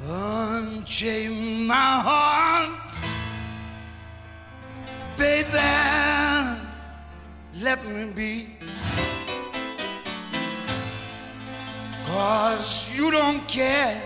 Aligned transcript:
Unchain 0.00 1.66
my 1.66 1.74
heart, 1.74 2.70
baby. 5.16 5.58
Let 7.60 7.84
me 7.84 8.04
be. 8.14 8.56
Cause 12.06 12.88
you 12.96 13.10
don't 13.10 13.46
care. 13.48 14.00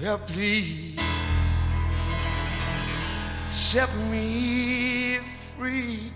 Well, 0.00 0.18
please 0.18 0.98
set 3.48 3.94
me 4.10 5.18
free. 5.56 6.12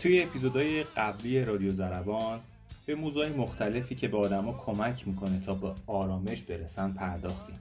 توی 0.00 0.22
اپیزودهای 0.22 0.82
قبلی 0.82 1.44
رادیو 1.44 1.72
زربان 1.72 2.40
به 2.86 2.94
موضوع 2.94 3.28
مختلفی 3.28 3.94
که 3.94 4.08
به 4.08 4.18
آدما 4.18 4.52
کمک 4.52 5.08
می‌کنه 5.08 5.40
تا 5.46 5.54
به 5.54 5.72
آرامش 5.86 6.42
برسن 6.42 6.92
پرداختیم. 6.92 7.58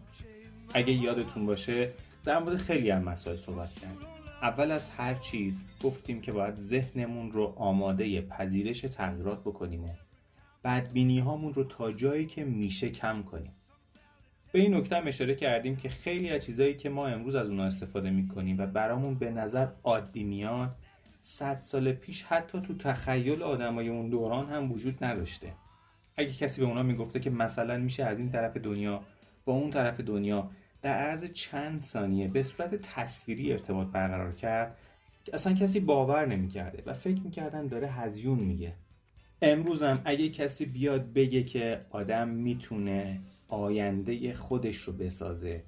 اگه 0.73 0.93
یادتون 0.93 1.45
باشه 1.45 1.89
در 2.25 2.39
مورد 2.39 2.57
خیلی 2.57 2.91
از 2.91 3.03
مسائل 3.03 3.37
صحبت 3.37 3.75
کردیم. 3.75 4.07
اول 4.41 4.71
از 4.71 4.89
هر 4.89 5.13
چیز 5.13 5.63
گفتیم 5.83 6.21
که 6.21 6.31
باید 6.31 6.55
ذهنمون 6.55 7.31
رو 7.31 7.53
آماده 7.57 8.21
پذیرش 8.21 8.81
تغییرات 8.81 9.39
بکنیم 9.39 9.83
و 9.83 9.87
بدبینی 10.63 11.19
هامون 11.19 11.53
رو 11.53 11.63
تا 11.63 11.91
جایی 11.91 12.25
که 12.25 12.43
میشه 12.43 12.89
کم 12.89 13.23
کنیم. 13.23 13.51
به 14.51 14.59
این 14.59 14.75
نکته 14.75 14.95
اشاره 14.95 15.35
کردیم 15.35 15.75
که 15.75 15.89
خیلی 15.89 16.29
از 16.29 16.45
چیزایی 16.45 16.77
که 16.77 16.89
ما 16.89 17.07
امروز 17.07 17.35
از 17.35 17.49
اونها 17.49 17.65
استفاده 17.65 18.09
می‌کنیم 18.09 18.57
و 18.57 18.65
برامون 18.65 19.15
به 19.15 19.31
نظر 19.31 19.67
عادی 19.83 20.23
میاد 20.23 20.75
صد 21.19 21.59
سال 21.61 21.91
پیش 21.91 22.23
حتی 22.23 22.61
تو 22.61 22.73
تخیل 22.77 23.43
آدمای 23.43 23.89
اون 23.89 24.09
دوران 24.09 24.49
هم 24.49 24.71
وجود 24.71 25.03
نداشته. 25.03 25.53
اگه 26.17 26.31
کسی 26.31 26.61
به 26.61 26.67
اونا 26.67 26.83
می‌گفته 26.83 27.19
که 27.19 27.29
مثلا 27.29 27.77
میشه 27.77 28.03
از 28.03 28.19
این 28.19 28.31
طرف 28.31 28.57
دنیا 28.57 29.03
با 29.45 29.53
اون 29.53 29.71
طرف 29.71 29.99
دنیا 29.99 30.51
در 30.81 30.93
عرض 30.93 31.31
چند 31.31 31.79
ثانیه 31.79 32.27
به 32.27 32.43
صورت 32.43 32.75
تصویری 32.75 33.51
ارتباط 33.51 33.87
برقرار 33.87 34.33
کرد 34.33 34.77
اصلا 35.33 35.53
کسی 35.53 35.79
باور 35.79 36.25
نمی‌کرده 36.25 36.83
و 36.85 36.93
فکر 36.93 37.21
می‌کردن 37.21 37.67
داره 37.67 37.87
هزیون 37.87 38.39
میگه. 38.39 38.73
امروزم 39.41 40.01
اگه 40.05 40.29
کسی 40.29 40.65
بیاد 40.65 41.13
بگه 41.13 41.43
که 41.43 41.85
آدم 41.89 42.27
می‌تونه 42.27 43.19
آینده 43.47 44.33
خودش 44.33 44.77
رو 44.77 44.93
بسازه 44.93 45.63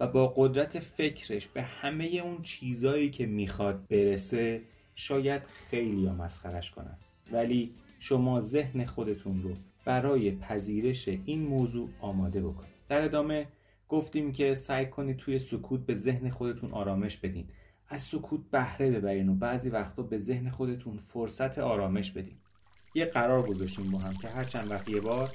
و 0.00 0.06
با 0.06 0.34
قدرت 0.36 0.78
فکرش 0.78 1.46
به 1.46 1.62
همه 1.62 2.04
اون 2.04 2.42
چیزایی 2.42 3.10
که 3.10 3.26
می‌خواد 3.26 3.86
برسه 3.88 4.62
شاید 4.94 5.42
خیلی 5.42 6.06
ها 6.06 6.14
مسخرش 6.14 6.70
کنن. 6.70 6.96
ولی 7.32 7.74
شما 7.98 8.40
ذهن 8.40 8.84
خودتون 8.84 9.42
رو 9.42 9.54
برای 9.84 10.36
پذیرش 10.36 11.08
این 11.08 11.42
موضوع 11.42 11.88
آماده 12.00 12.40
بکنید 12.40 12.74
در 12.88 13.04
ادامه 13.04 13.46
گفتیم 13.88 14.32
که 14.32 14.54
سعی 14.54 14.86
کنید 14.86 15.16
توی 15.16 15.38
سکوت 15.38 15.80
به 15.80 15.94
ذهن 15.94 16.30
خودتون 16.30 16.72
آرامش 16.72 17.16
بدین. 17.16 17.48
از 17.88 18.02
سکوت 18.02 18.40
بهره 18.50 18.90
ببرین 18.90 19.28
و 19.28 19.34
بعضی 19.34 19.68
وقتا 19.68 20.02
به 20.02 20.18
ذهن 20.18 20.50
خودتون 20.50 20.96
فرصت 20.96 21.58
آرامش 21.58 22.10
بدین. 22.10 22.36
یه 22.94 23.04
قرار 23.04 23.46
گذاشتیم 23.46 23.90
با 23.90 23.98
هم 23.98 24.14
که 24.22 24.28
هر 24.28 24.44
چند 24.44 24.70
وقت 24.70 24.88
یه 24.88 25.00
بار 25.00 25.28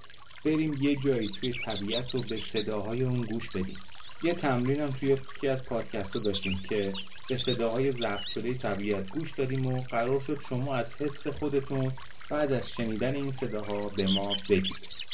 بریم 0.45 0.73
یه 0.81 0.95
جایی 0.95 1.27
توی 1.27 1.53
طبیعت 1.65 2.15
رو 2.15 2.21
به 2.29 2.37
صداهای 2.37 3.03
اون 3.03 3.21
گوش 3.21 3.49
بدیم. 3.49 3.77
یه 4.23 4.33
تمرین 4.33 4.79
هم 4.79 4.89
توی 4.89 5.09
یکی 5.09 5.47
از 5.47 5.63
پادکست 5.63 6.13
داشتیم 6.13 6.59
که 6.69 6.93
به 7.29 7.37
صداهای 7.37 7.91
ضبط 7.91 8.27
شده 8.33 8.53
طبیعت 8.53 9.09
گوش 9.09 9.31
دادیم 9.31 9.67
و 9.67 9.81
قرار 9.81 10.19
شد 10.19 10.37
شما 10.49 10.75
از 10.75 10.85
حس 10.99 11.27
خودتون 11.27 11.91
بعد 12.29 12.51
از 12.51 12.69
شنیدن 12.69 13.15
این 13.15 13.31
صداها 13.31 13.89
به 13.97 14.07
ما 14.07 14.35
بگید. 14.49 15.08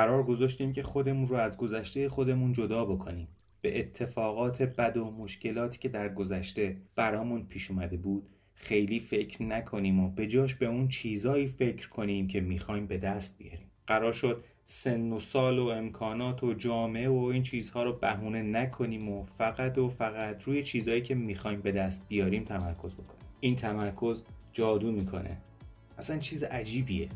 قرار 0.00 0.22
گذاشتیم 0.22 0.72
که 0.72 0.82
خودمون 0.82 1.28
رو 1.28 1.36
از 1.36 1.56
گذشته 1.56 2.08
خودمون 2.08 2.52
جدا 2.52 2.84
بکنیم. 2.84 3.28
به 3.60 3.80
اتفاقات 3.80 4.62
بد 4.62 4.96
و 4.96 5.10
مشکلاتی 5.10 5.78
که 5.78 5.88
در 5.88 6.08
گذشته 6.08 6.76
برامون 6.96 7.46
پیش 7.46 7.70
اومده 7.70 7.96
بود 7.96 8.28
خیلی 8.54 9.00
فکر 9.00 9.42
نکنیم 9.42 10.00
و 10.00 10.10
به 10.10 10.26
جاش 10.26 10.54
به 10.54 10.66
اون 10.66 10.88
چیزایی 10.88 11.46
فکر 11.46 11.88
کنیم 11.88 12.28
که 12.28 12.40
می‌خوایم 12.40 12.86
به 12.86 12.98
دست 12.98 13.38
بیاریم. 13.38 13.70
قرار 13.86 14.12
شد 14.12 14.44
سن 14.66 15.12
و 15.12 15.20
سال 15.20 15.58
و 15.58 15.66
امکانات 15.66 16.44
و 16.44 16.54
جامعه 16.54 17.08
و 17.08 17.24
این 17.24 17.42
چیزها 17.42 17.84
رو 17.84 17.92
بهونه 17.92 18.42
نکنیم 18.42 19.08
و 19.08 19.22
فقط 19.22 19.78
و 19.78 19.88
فقط 19.88 20.42
روی 20.42 20.62
چیزهایی 20.62 21.02
که 21.02 21.14
می‌خوایم 21.14 21.60
به 21.60 21.72
دست 21.72 22.08
بیاریم 22.08 22.44
تمرکز 22.44 22.94
بکنیم. 22.94 23.24
این 23.40 23.56
تمرکز 23.56 24.22
جادو 24.52 24.92
می‌کنه. 24.92 25.36
اصلا 25.98 26.18
چیز 26.18 26.42
عجیبیه. 26.42 27.08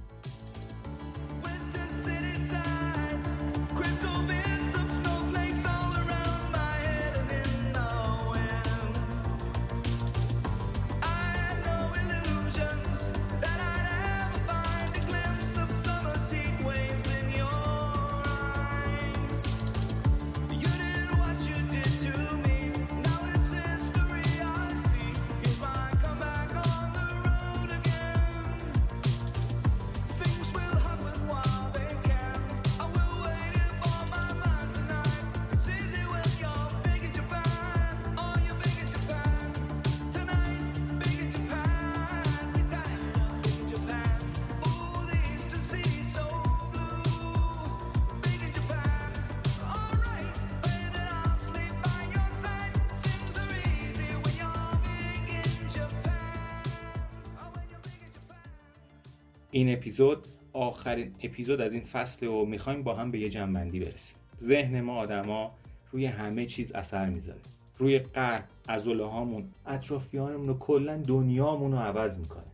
این 59.55 59.73
اپیزود 59.73 60.27
آخرین 60.53 61.15
اپیزود 61.23 61.61
از 61.61 61.73
این 61.73 61.83
فصل 61.83 62.27
و 62.27 62.45
می‌خوایم 62.45 62.83
با 62.83 62.95
هم 62.95 63.11
به 63.11 63.19
یه 63.19 63.29
جنبندی 63.29 63.81
برسیم. 63.81 64.17
ذهن 64.39 64.81
ما 64.81 64.97
آدما 64.97 65.55
روی 65.93 66.07
همه 66.07 66.47
چیز 66.47 66.73
اثر 66.73 67.09
می‌ذاره. 67.11 67.41
روی 67.79 67.99
قلب 67.99 68.45
عضله 68.69 69.05
هامون 69.05 69.45
اطرافیانمون 69.67 70.49
و 70.49 70.59
کلا 70.59 70.97
دنیامون 70.97 71.73
رو 71.73 71.79
عوض 71.79 72.19
می‌کنه. 72.19 72.45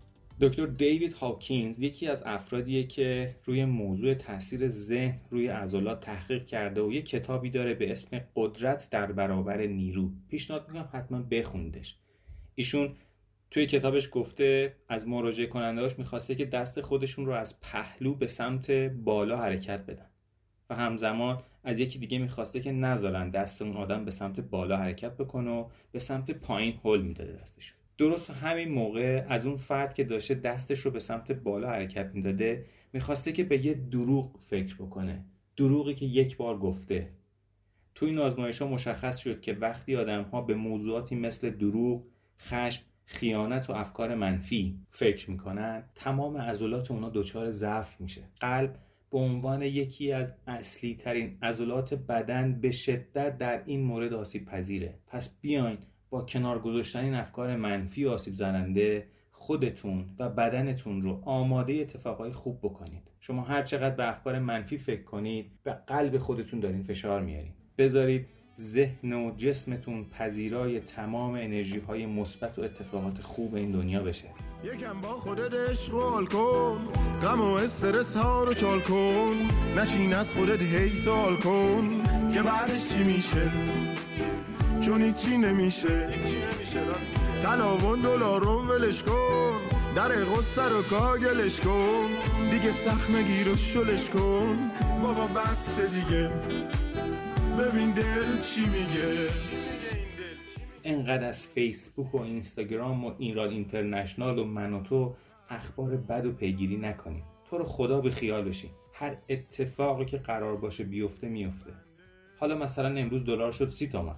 دکتر 0.40 0.66
دیوید 0.66 1.12
هاکینز 1.12 1.80
یکی 1.80 2.06
از 2.06 2.22
افرادیه 2.26 2.86
که 2.86 3.36
روی 3.44 3.64
موضوع 3.64 4.14
تاثیر 4.14 4.68
ذهن 4.68 5.20
روی 5.30 5.46
عضلات 5.46 6.00
تحقیق 6.00 6.46
کرده 6.46 6.82
و 6.82 6.92
یه 6.92 7.02
کتابی 7.02 7.50
داره 7.50 7.74
به 7.74 7.92
اسم 7.92 8.20
قدرت 8.36 8.88
در 8.90 9.12
برابر 9.12 9.66
نیرو. 9.66 10.10
پیشنهاد 10.28 10.68
می‌کنم 10.68 10.88
حتما 10.92 11.22
بخوندش 11.22 11.96
ایشون 12.54 12.92
توی 13.50 13.66
کتابش 13.66 14.08
گفته 14.12 14.76
از 14.88 15.08
مراجعه 15.08 15.46
کنندهاش 15.46 15.98
می‌خواسته 15.98 16.34
که 16.34 16.44
دست 16.44 16.80
خودشون 16.80 17.26
رو 17.26 17.32
از 17.32 17.60
پهلو 17.60 18.14
به 18.14 18.26
سمت 18.26 18.70
بالا 18.70 19.36
حرکت 19.36 19.86
بدن 19.86 20.06
و 20.70 20.74
همزمان 20.74 21.42
از 21.64 21.78
یکی 21.78 21.98
دیگه 21.98 22.18
می‌خواسته 22.18 22.60
که 22.60 22.72
نذارن 22.72 23.30
دست 23.30 23.62
اون 23.62 23.76
آدم 23.76 24.04
به 24.04 24.10
سمت 24.10 24.40
بالا 24.40 24.76
حرکت 24.76 25.16
بکنه 25.16 25.50
و 25.50 25.68
به 25.92 25.98
سمت 25.98 26.30
پایین 26.30 26.78
هل 26.84 27.00
می‌داده 27.00 27.32
دستشون. 27.32 27.78
درست 27.98 28.30
همین 28.30 28.68
موقع 28.68 29.24
از 29.28 29.46
اون 29.46 29.56
فرد 29.56 29.94
که 29.94 30.04
داشته 30.04 30.34
دستش 30.34 30.80
رو 30.80 30.90
به 30.90 31.00
سمت 31.00 31.32
بالا 31.32 31.70
حرکت 31.70 32.10
می‌داده 32.14 32.64
می‌خواسته 32.92 33.32
که 33.32 33.44
به 33.44 33.66
یه 33.66 33.74
دروغ 33.74 34.36
فکر 34.38 34.74
بکنه. 34.74 35.24
دروغی 35.56 35.94
که 35.94 36.06
یک 36.06 36.36
بار 36.36 36.58
گفته. 36.58 37.08
تو 37.94 38.06
این 38.06 38.18
آزمایش 38.18 38.62
ها 38.62 38.68
مشخص 38.68 39.18
شد 39.18 39.40
که 39.40 39.52
وقتی 39.52 39.96
آدم 39.96 40.22
ها 40.22 40.40
به 40.40 40.54
موضوعاتی 40.54 41.14
مثل 41.14 41.50
دروغ، 41.50 42.04
خشم 42.40 42.82
خیانت 43.10 43.70
و 43.70 43.72
افکار 43.72 44.14
منفی 44.14 44.78
فکر 44.90 45.30
می‌کنن 45.30 45.84
تمام 45.94 46.36
عضلات 46.36 46.90
اونا 46.90 47.10
دچار 47.10 47.50
ضعف 47.50 48.00
میشه. 48.00 48.22
قلب 48.40 48.78
به 49.10 49.18
عنوان 49.18 49.62
یکی 49.62 50.12
از 50.12 50.32
اصلی 50.46 50.94
ترین 50.94 51.38
عضلات 51.42 51.94
بدن 51.94 52.60
به 52.60 52.70
شدت 52.70 53.38
در 53.38 53.62
این 53.66 53.80
مورد 53.80 54.12
آسیب 54.12 54.44
پذیره 54.44 54.94
پس 55.06 55.40
بیاین 55.40 55.78
با 56.10 56.22
کنار 56.22 56.58
گذاشتن 56.58 57.04
این 57.04 57.14
افکار 57.14 57.56
منفی 57.56 58.04
و 58.04 58.10
آسیب 58.10 58.34
زننده 58.34 59.06
خودتون 59.32 60.04
و 60.18 60.28
بدنتون 60.28 61.02
رو 61.02 61.22
آماده 61.24 61.72
اتفاقای 61.72 62.32
خوب 62.32 62.58
بکنید. 62.58 63.10
شما 63.20 63.42
هر 63.42 63.62
چقدر 63.62 63.94
به 63.94 64.08
افکار 64.08 64.38
منفی 64.38 64.78
فکر 64.78 65.02
کنید 65.02 65.50
به 65.62 65.72
قلب 65.72 66.18
خودتون 66.18 66.60
دارین 66.60 66.82
فشار 66.82 67.22
میارین. 67.22 67.52
بذارید 67.78 68.26
ذهن 68.60 69.12
و 69.12 69.36
جسمتون 69.36 70.04
پذیرای 70.04 70.80
تمام 70.80 71.34
انرژی 71.34 71.78
های 71.78 72.06
مثبت 72.06 72.58
و 72.58 72.62
اتفاقات 72.62 73.20
خوب 73.22 73.54
این 73.54 73.72
دنیا 73.72 74.02
بشه. 74.02 74.24
یکم 74.64 75.00
با 75.00 75.08
خودت 75.08 75.54
اشغال 75.70 76.26
کن 76.26 76.78
غم 77.22 77.40
و 77.40 77.54
استرس 77.54 78.16
ها 78.16 78.44
رو 78.44 78.54
چال 78.54 78.80
کن. 78.80 79.34
نشین 79.76 80.14
از 80.14 80.32
خودت 80.32 80.62
هی 80.62 80.96
سال 80.96 81.36
کن 81.36 82.02
که 82.34 82.42
بعدش 82.42 82.88
چی 82.88 83.04
میشه؟ 83.04 83.50
چون 84.80 85.02
هیچی 85.02 85.38
نمیشه. 85.38 86.08
تلاون 87.42 88.00
دلار 88.00 88.42
رو 88.42 88.66
ولش 88.66 89.02
کن 89.02 89.52
در 89.96 90.24
غصه 90.24 90.68
رو 90.68 90.82
کاگلش 90.82 91.60
کن. 91.60 92.08
دیگه 92.50 92.70
سخت 92.70 93.10
نگیر 93.10 93.48
و 93.48 93.56
شلش 93.56 94.08
کن. 94.08 94.70
بابا 95.02 95.26
بس 95.26 95.80
دیگه. 95.80 96.30
ببین 97.60 97.90
دل 97.90 98.40
چی 98.42 98.60
میگه. 98.60 99.28
انقدر 100.84 101.24
از 101.24 101.46
فیسبوک 101.46 102.14
و 102.14 102.18
اینستاگرام 102.20 103.04
و 103.04 103.14
اینرال 103.18 103.48
اینترنشنال 103.48 104.38
و 104.38 104.44
من 104.44 104.72
و 104.72 104.82
تو 104.82 105.14
اخبار 105.48 105.96
بد 105.96 106.26
و 106.26 106.32
پیگیری 106.32 106.76
نکنیم. 106.76 107.24
تو 107.50 107.58
رو 107.58 107.64
خدا 107.64 108.00
به 108.00 108.10
خیال 108.10 108.44
بشین 108.44 108.70
هر 108.92 109.16
اتفاقی 109.28 110.04
که 110.04 110.18
قرار 110.18 110.56
باشه 110.56 110.84
بیفته 110.84 111.28
میفته. 111.28 111.72
حالا 112.38 112.58
مثلا 112.58 113.00
امروز 113.00 113.24
دلار 113.24 113.52
شد 113.52 113.70
سی 113.70 113.88
تومن. 113.88 114.16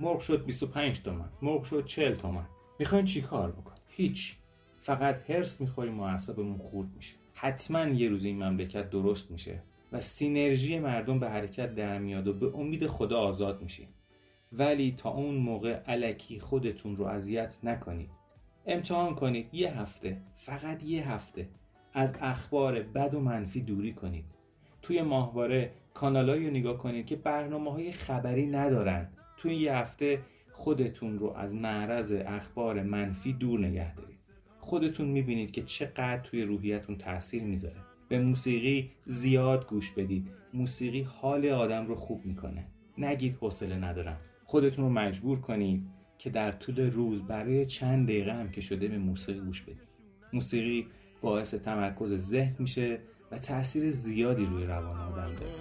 مرغ 0.00 0.20
شد 0.20 0.44
25 0.44 1.02
تومن. 1.02 1.28
مرغ 1.42 1.62
شد 1.62 1.84
40 1.86 2.14
تومن. 2.14 2.46
می‌خواین 2.78 3.04
چی 3.04 3.22
کار 3.22 3.50
بکن 3.50 3.74
هیچ. 3.88 4.36
فقط 4.78 5.30
هرس 5.30 5.60
می‌خوریم 5.60 6.00
و 6.00 6.02
اعصابمون 6.02 6.58
خورد 6.58 6.88
میشه. 6.96 7.16
حتما 7.34 7.86
یه 7.86 8.08
روز 8.08 8.24
این 8.24 8.44
مملکت 8.44 8.90
درست 8.90 9.30
میشه. 9.30 9.62
و 9.94 10.00
سینرژی 10.00 10.78
مردم 10.78 11.18
به 11.18 11.30
حرکت 11.30 11.74
در 11.74 11.98
میاد 11.98 12.28
و 12.28 12.32
به 12.32 12.56
امید 12.56 12.86
خدا 12.86 13.18
آزاد 13.20 13.62
میشیم 13.62 13.88
ولی 14.52 14.94
تا 14.96 15.10
اون 15.10 15.34
موقع 15.34 15.72
علکی 15.72 16.40
خودتون 16.40 16.96
رو 16.96 17.04
اذیت 17.04 17.58
نکنید. 17.62 18.10
امتحان 18.66 19.14
کنید 19.14 19.54
یه 19.54 19.80
هفته 19.80 20.16
فقط 20.34 20.84
یه 20.84 21.10
هفته 21.10 21.48
از 21.92 22.14
اخبار 22.20 22.82
بد 22.82 23.14
و 23.14 23.20
منفی 23.20 23.60
دوری 23.60 23.92
کنید. 23.92 24.34
توی 24.82 25.02
ماهواره 25.02 25.70
کانالایی 25.94 26.46
رو 26.46 26.50
نگاه 26.50 26.78
کنید 26.78 27.06
که 27.06 27.16
برنامه 27.16 27.72
های 27.72 27.92
خبری 27.92 28.46
ندارن. 28.46 29.08
توی 29.36 29.56
یه 29.56 29.74
هفته 29.74 30.18
خودتون 30.52 31.18
رو 31.18 31.30
از 31.30 31.54
معرض 31.54 32.12
اخبار 32.26 32.82
منفی 32.82 33.32
دور 33.32 33.60
نگه 33.60 33.94
دارید. 33.94 34.18
خودتون 34.58 35.08
می‌بینید 35.08 35.50
که 35.50 35.62
چقدر 35.62 36.20
توی 36.20 36.42
روحیتون 36.42 36.98
تاثیر 36.98 37.42
می‌ذاره. 37.42 37.93
به 38.14 38.20
موسیقی 38.20 38.90
زیاد 39.04 39.66
گوش 39.66 39.90
بدید. 39.90 40.28
موسیقی 40.52 41.02
حال 41.02 41.46
آدم 41.46 41.86
رو 41.86 41.94
خوب 41.94 42.26
می‌کنه. 42.26 42.66
نگید 42.98 43.36
حوصله 43.40 43.76
ندارم. 43.76 44.16
خودتون 44.44 44.84
رو 44.84 44.90
مجبور 44.90 45.40
کنید 45.40 45.86
که 46.18 46.30
در 46.30 46.52
طول 46.52 46.90
روز 46.90 47.22
برای 47.22 47.66
چند 47.66 48.06
دقیقه 48.06 48.32
هم 48.32 48.50
که 48.50 48.60
شده 48.60 48.88
به 48.88 48.98
موسیقی 48.98 49.40
گوش 49.40 49.62
بدید. 49.62 49.88
موسیقی 50.32 50.86
باعث 51.20 51.54
تمرکز 51.54 52.16
ذهن 52.16 52.54
میشه 52.58 52.98
و 53.32 53.38
تاثیر 53.38 53.90
زیادی 53.90 54.46
روی 54.46 54.64
روان 54.64 55.00
آدم 55.00 55.32
داره. 55.34 55.52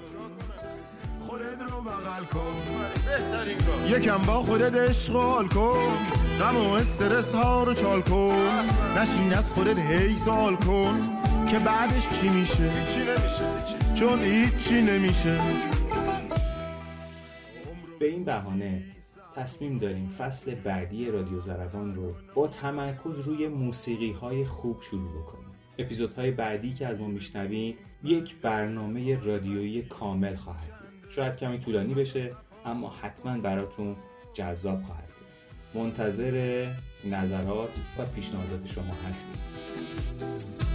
خودت 1.20 1.72
رو 1.72 1.82
بغل 1.82 2.26
کن. 2.26 2.54
یکم 3.88 4.18
با 4.18 4.40
خودت 4.40 4.90
اشغال 4.90 5.48
کن. 5.48 5.94
غم 6.40 6.56
و 6.58 6.70
استرس 6.70 7.34
ها 7.34 7.64
رو 7.64 7.74
چال 7.74 8.02
کن. 8.02 8.66
نشین 8.98 9.34
از 9.34 9.52
خودت 9.52 9.80
هی 9.80 10.18
سال 10.18 10.56
کن. 10.56 11.23
که 11.46 11.60
بعدش 11.60 12.10
چی 12.10 12.30
میشه؟ 12.30 12.72
چون 13.94 14.24
هیچی 14.24 14.82
نمیشه. 14.82 15.40
به 18.00 18.08
این 18.08 18.24
بهانه 18.24 18.84
تصمیم 19.36 19.78
داریم 19.78 20.10
فصل 20.18 20.56
بعدی 20.56 21.12
رادیو 21.12 21.42
زربان 21.42 21.96
رو 21.96 22.14
با 22.36 22.48
تمرکز 22.48 23.20
روی 23.20 23.48
موسیقی 23.48 24.12
های 24.12 24.46
خوب 24.46 24.82
شروع 24.82 25.22
بکنیم. 25.22 25.46
اپیزودهای 25.78 26.32
بعدی 26.32 26.74
که 26.74 26.88
از 26.88 27.00
ما 27.00 27.08
میشنوید 27.08 27.78
یک 28.04 28.36
برنامه 28.42 29.24
رادیویی 29.24 29.82
کامل 29.82 30.36
خواهد 30.36 30.80
بود. 30.80 31.12
شاید 31.12 31.36
کمی 31.36 31.60
طولانی 31.60 31.94
بشه 31.94 32.36
اما 32.66 32.94
حتما 33.02 33.38
براتون 33.38 33.96
جذاب 34.34 34.84
خواهد 34.84 35.06
بود. 35.08 35.82
منتظر 35.82 36.68
نظرات 37.06 37.70
و 37.98 38.06
پیشنهادات 38.06 38.68
شما 38.68 38.94
هستیم. 39.10 40.73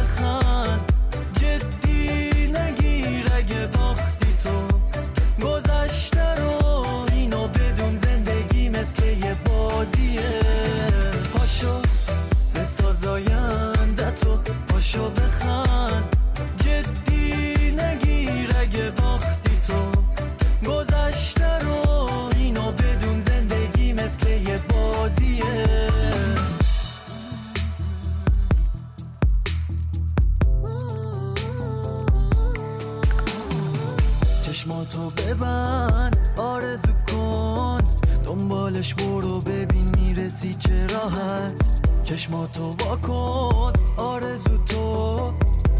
کن 42.85 43.73
آرزو 43.97 44.57
تو. 44.57 45.33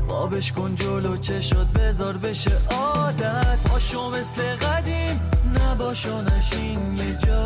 خوابش 0.08 0.52
کن 0.52 0.76
جلو 0.76 1.18
چشات 1.18 1.68
بذار 1.68 2.18
بشه 2.18 2.52
عادت. 2.72 3.68
پاشو 3.70 4.10
مثل 4.10 4.56
قدیم 4.56 5.20
پاشو 5.96 6.22
نشین 6.22 6.98
یه 6.98 7.18
جا. 7.18 7.46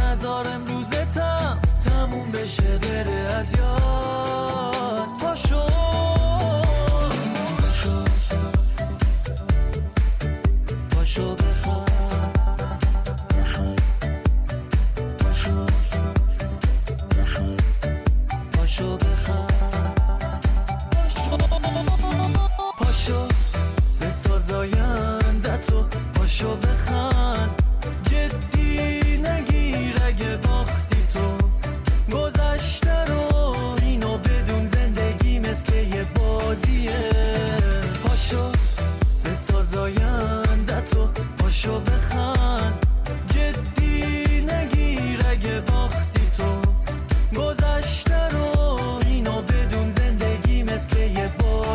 نظار 0.00 0.48
امروزتم 0.48 1.58
تموم 1.84 2.32
بشه 2.32 2.78
بره 2.78 3.12
از 3.12 3.52
یاد. 3.52 5.08
پاشو 5.20 5.73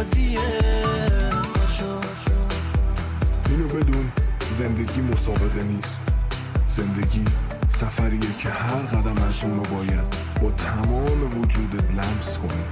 بازیه. 0.09 0.39
اینو 3.49 3.67
بدون 3.67 4.11
زندگی 4.49 5.01
مسابقه 5.01 5.63
نیست. 5.63 6.03
زندگی 6.67 7.25
سفریه 7.67 8.33
که 8.39 8.49
هر 8.49 8.81
قدم 8.81 9.23
از 9.23 9.43
اونو 9.43 9.63
باید 9.63 10.15
با 10.41 10.51
تمام 10.51 11.39
وجودت 11.41 11.93
لمس 11.93 12.37
کنی. 12.37 12.63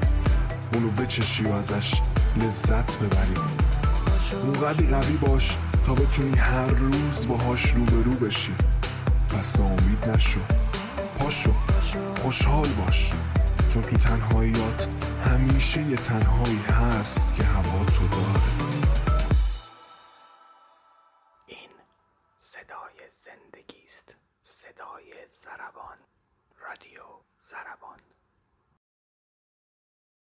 اونو 0.74 0.92
بچشی 0.92 1.44
و 1.44 1.52
ازش 1.54 2.02
لذت 2.38 2.96
ببری. 2.96 3.34
اونقدی 4.44 4.88
قوی 4.88 5.18
باش 5.18 5.58
تا 5.86 5.94
بتونی 5.94 6.38
هر 6.38 6.68
روز 6.68 7.28
باهاش 7.28 7.70
روبرو 7.70 8.14
بشی. 8.14 8.56
پس 9.30 9.60
ناامید 9.60 10.10
نشو. 10.10 10.40
پاشو. 11.20 11.52
خوشحال 12.22 12.68
باش. 12.68 13.12
چون 13.74 13.84
تو 13.84 13.98
تنهاییات 13.98 14.88
همیشه 15.28 15.82
یه 15.82 15.96
تنهایی 15.96 16.60
هست 16.68 17.34
که 17.34 17.44
هوا 17.44 17.86
تو 17.86 18.08
داره. 18.08 19.07